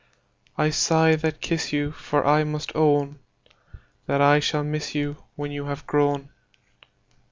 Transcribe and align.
I 0.57 0.71
sigh 0.71 1.13
that 1.17 1.41
kiss 1.41 1.71
you, 1.71 1.91
For 1.91 2.25
I 2.25 2.43
must 2.43 2.71
own 2.75 3.19
That 4.07 4.19
I 4.19 4.39
shall 4.39 4.63
miss 4.63 4.95
you 4.95 5.17
When 5.35 5.51
you 5.51 5.65
have 5.65 5.85
grown. 5.85 6.31